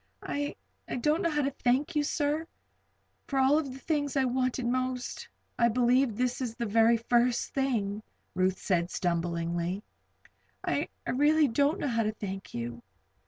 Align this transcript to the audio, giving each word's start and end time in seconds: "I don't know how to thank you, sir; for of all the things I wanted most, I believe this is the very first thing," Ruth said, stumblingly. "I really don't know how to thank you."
"I 0.23 0.55
don't 0.99 1.21
know 1.21 1.29
how 1.29 1.43
to 1.43 1.51
thank 1.51 1.95
you, 1.95 2.03
sir; 2.03 2.47
for 3.27 3.37
of 3.37 3.45
all 3.45 3.61
the 3.61 3.77
things 3.77 4.17
I 4.17 4.25
wanted 4.25 4.65
most, 4.65 5.29
I 5.59 5.67
believe 5.69 6.15
this 6.17 6.41
is 6.41 6.55
the 6.55 6.65
very 6.65 6.97
first 6.97 7.53
thing," 7.53 8.01
Ruth 8.33 8.57
said, 8.57 8.89
stumblingly. 8.89 9.83
"I 10.65 10.89
really 11.05 11.47
don't 11.47 11.77
know 11.77 11.87
how 11.87 12.01
to 12.01 12.13
thank 12.13 12.51
you." 12.51 12.81